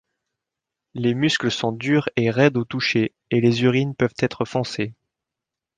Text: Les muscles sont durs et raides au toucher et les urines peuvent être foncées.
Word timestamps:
Les 0.95 1.13
muscles 1.13 1.51
sont 1.51 1.71
durs 1.71 2.09
et 2.15 2.31
raides 2.31 2.57
au 2.57 2.65
toucher 2.65 3.13
et 3.29 3.39
les 3.39 3.61
urines 3.61 3.93
peuvent 3.93 4.15
être 4.17 4.45
foncées. 4.45 4.95